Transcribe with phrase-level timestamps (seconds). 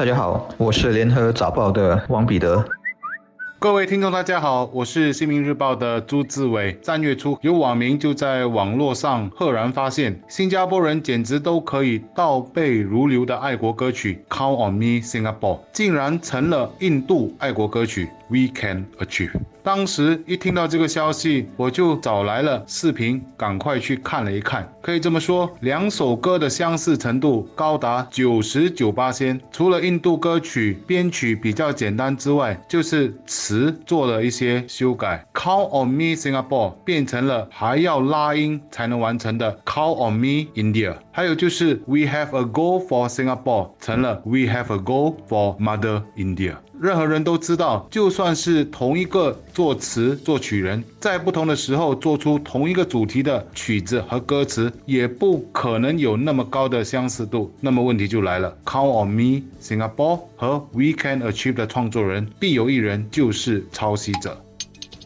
[0.00, 2.64] 大家好，我是联合早报的王彼得。
[3.58, 6.74] 各位听众，大家好，我是新民日报的朱志伟。
[6.80, 18.08] 三月初，有网民就在网络上赫然发现，新加坡人简直都可以倒背如流的爱国歌曲《Count on Me Singapore》，竟然成了印度爱国歌曲。
[18.30, 19.32] We can achieve。
[19.62, 24.66] 当时一听到这个消息，我就找来了视频，赶快去看了一看。
[24.80, 29.38] 可以这么说，两首歌的相似程度高达九十九八仙。
[29.52, 35.26] 除了印度歌曲编曲比较简单之外，就是词做了一些修改。
[35.34, 40.94] Call on me Singapore 变成了还要拉音才能完成的 Call on me India。
[41.20, 46.54] 还有就是 We have a goal for Singapore 成了 We have a goal for Mother India。
[46.80, 57.52] 任何人都知道，就算是同一个作词作曲人，在不同的时候做出同一个主题的曲子和歌词，也不可能有那么高的相似度。
[57.60, 64.42] 那么问题就来了：Count on me, Singapore 和 We Can Achieve 的创作人，必有一人就是抄袭者。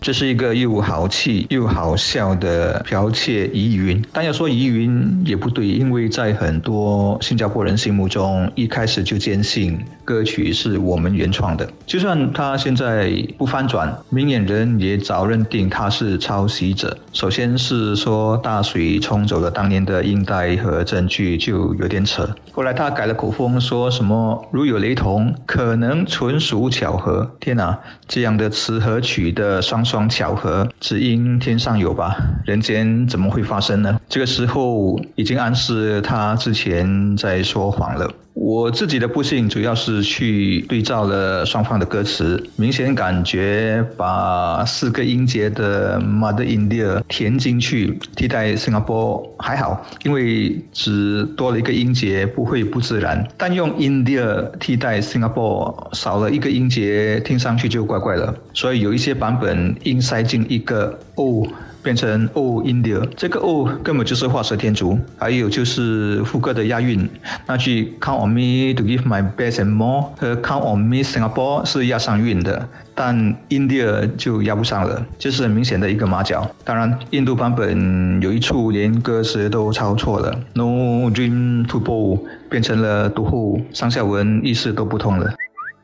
[0.00, 11.68] 这是一个又豪气又好笑的剽窃疑云，但要说疑云也不对，因为在很多新加坡人心目中，一开始就坚信歌曲是我们原创的。
[11.84, 16.96] 就算他现在不翻转，明眼人也早认定他是抄袭者。
[17.12, 22.28] 首先是说大水冲走了当年的音带和证据，就有点扯。
[22.52, 27.28] 后来他改了口风，说什么如有雷同，可能纯属巧合。
[27.40, 29.84] 天哪，这样的词和曲的双。
[29.88, 32.14] 双巧合，只因天上有吧？
[32.44, 33.97] 人间怎么会发生呢？
[34.08, 38.10] 这个时候已经暗示他之前在说谎了。
[38.32, 53.26] 我自己的不幸主要是去对照了双方的歌词，明显感觉把四个音节的 Mother India 填进去替代 Singapore 还好，因为只多了一个音节不会不自然。
[53.36, 58.32] 但用 India 替代 Singapore 少了一个音节，听上去就怪怪了。
[58.54, 61.46] 所以有一些版本硬塞进一个 O。
[61.88, 64.98] 变成 Oh India，这个 Oh 根本就是画蛇添足。
[65.16, 67.08] 还有就是副歌的押韵，
[67.46, 73.16] 那句 Count on me to give my best and more 和 Count on me Singapore 是押上韵的，但
[73.48, 76.46] India 就押不上了，这是很明显的一个马脚。
[76.62, 85.32] 当然，印度版本有一处连歌词都抄错了，No dream to bow 变成了独后上下文意思都不同了。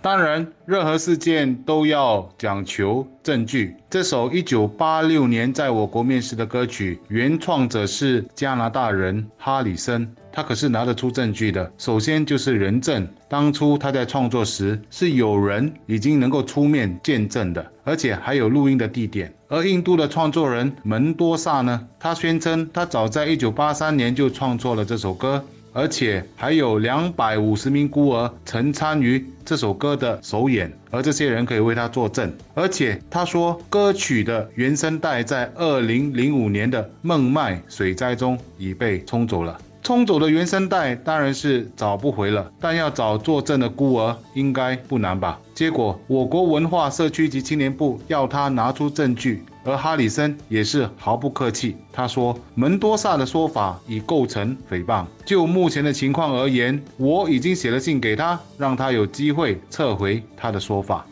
[0.04, 3.74] 当然，任何事件都要讲求证据。
[3.88, 11.72] 这首1986年在我国面世的歌曲，原创者是加拿大人哈里森，他可是拿得出证据的。
[11.78, 19.32] 首先就是人证，当初他在创作时是有人已经能够出面见证的，而且还有录音的地点。
[19.48, 25.42] 而印度的创作人门多萨呢，他宣称他早在1983年就创作了这首歌。
[25.74, 32.32] 而且还有两百五十名孤儿曾参与这首歌的首演，而这些人可以为他作证。
[32.54, 39.60] 而且他说，歌曲的原声带在二零零五年的孟买水灾中已被冲走了。
[39.84, 45.38] 冲走的原声带当然是找不回了，但要找作证的孤儿应该不难吧？
[45.54, 49.44] 结果我国文化社区及青年部要他拿出证据。
[49.62, 55.04] 而哈里森也是毫不客气，他说门多萨的说法已构成诽谤。
[55.24, 61.06] 就目前的情况而言，我已经写了信给他，让他有机会撤回他的说法。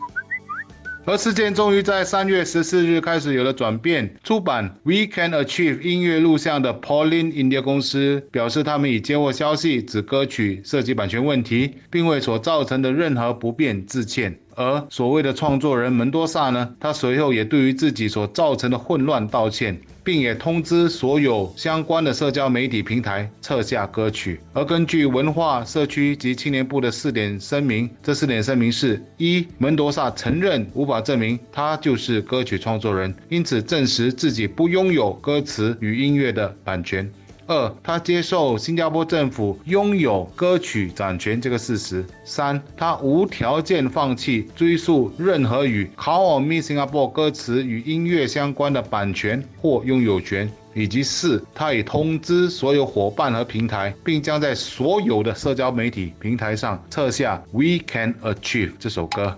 [1.05, 4.15] 而事件终于在三月十四日开始有了转变。
[4.23, 14.39] 出版《We Can Achieve》音乐录像的 Pauline India 公司表示，他们已接获消息，指歌曲涉及版权问题，并为所造成的任何不便致歉。
[14.55, 24.39] 而所谓的创作人门多萨呢，他随后也对于自己所造成的混乱道歉，并也通知所有相关的社交媒体平台撤下歌曲。
[24.53, 37.11] 而根据文化社区及青年部的四点声明，这四点声明是：一，门多萨承认无法证明他就是歌曲创作人，因此证实自己不拥有歌词与音乐的版权。
[37.47, 42.05] 二，他接受新加坡政府拥有歌曲掌权这个事实。
[42.23, 50.51] 三，他无条件放弃追溯任何与《Call Me Singapore》歌词与音乐相关的版权或拥有权。
[50.75, 59.37] 以及四，他已通知所有伙伴和平台，并将在所有的社交媒体平台上撤下《We Can Achieve》这首歌。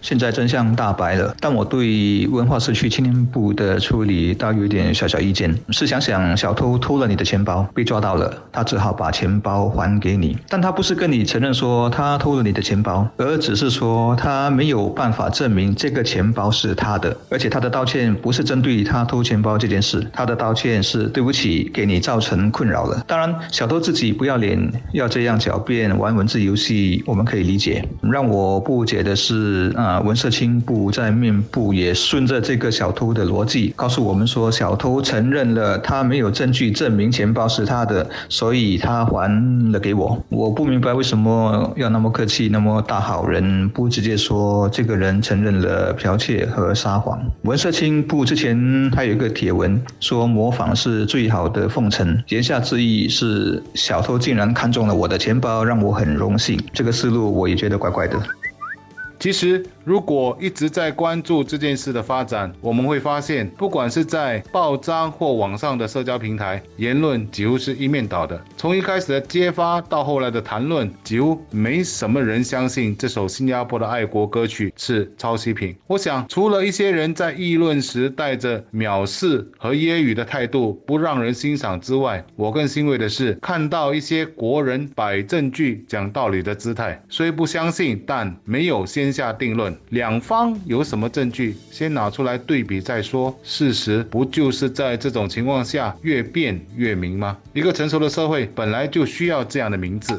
[0.00, 5.54] 现在真相大白了，但我对文化社区青年部的处理倒有点小小意见。
[5.70, 23.02] 是想想，小偷偷了你的钱包，被抓到了，他只好把钱包还给你，但他不是跟你承认说他偷了你的钱包，而只是说他没有办法证明这个钱包是他的，而且他的道歉不是针对他偷钱包这件事，他的道歉是对不起，给你造成困扰了。
[23.06, 27.84] 当然，小偷自己不要脸，要这样狡辩玩文字游戏，我们可以理解。
[28.02, 40.16] 让我不解的是，啊，啊文社青部在面部也顺着这个小偷的逻辑，告诉我们说，小偷承认了他没有证据证明钱包是他的，所以他还了给我。
[40.28, 47.20] 我不明白为什么要那么客气，那么大好人，不直接说这个人承认了剽窃和撒谎。
[47.42, 56.60] 文社青部之前还有一个帖文说，模仿是最好的奉承，言下之意是小偷竟然看中了我的钱包，让我很荣幸。
[56.72, 58.16] 这个思路我也觉得怪怪的。
[59.20, 59.64] 其实。
[59.82, 68.40] 如果一直在关注这件事的发展，我们会发现，不管是在报章或网上的社交平台，言论几乎是一面倒的。
[68.58, 75.74] 从一开始的揭发到后来的谈论，几乎没什么人相信这首新加坡的爱国歌曲是抄袭品。
[75.86, 87.02] 我想，除了一些人在议论时带着藐视和揶揄的态度不让人欣赏之外，我更欣慰的是看到一些国人摆证据、讲道理的姿态。
[87.08, 89.76] 虽不相信，但没有先下定论。
[89.90, 93.34] 两方有什么证据，先拿出来对比再说。
[93.42, 97.36] 事实不就是在这种情况下越辩越明吗？
[97.52, 100.18] 一个成熟的社会本来就需要这样的名字。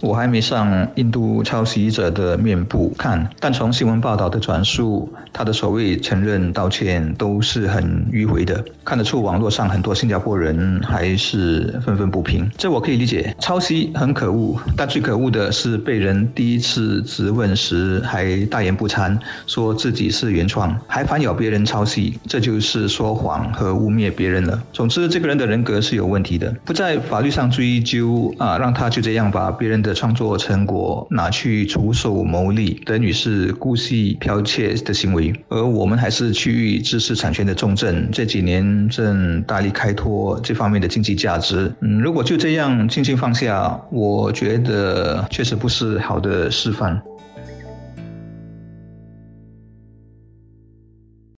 [0.00, 12.50] 我还没上印度抄袭者的面部看，但从新闻报道的转述，他的所谓承认道歉都是很迂回的，看得出网络上很多新加坡人还是愤愤不平。
[12.56, 24.58] 这我可以理解，抄袭很可恶，但最可恶的是被人第一次质问时还大言不惭，说自己是原创，还反咬别人抄袭，这就是说谎和污蔑别人了。
[24.72, 29.89] 总之，这个人的人格是有问题的，不在法律上追究啊，让他就这样把别人的。
[29.94, 35.32] 创作成果拿去出售牟利，等于是故意剽窃的行为。
[35.48, 41.72] 而我们还是区域知识产权的重镇，这几年正大力开拓这方面的经济价值。
[41.80, 47.00] 嗯，如果就这样轻轻放下，我觉得确实不是好的示范。